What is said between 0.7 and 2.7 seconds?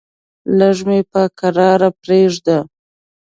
مې په کرار پرېږده!